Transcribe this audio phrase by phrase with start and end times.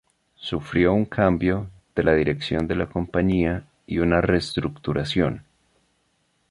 [0.39, 5.43] Sufrió un cambio de la dirección de la compañía y una restructuración.